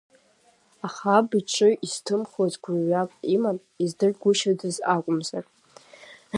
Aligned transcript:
Аха 0.87 1.07
аб 1.19 1.29
иҿы 1.39 1.69
изҭымхуаз 1.85 2.53
гәрҩак 2.63 3.09
иман, 3.35 3.57
издыргәышьодаз 3.83 4.75
акәымзар! 4.95 5.45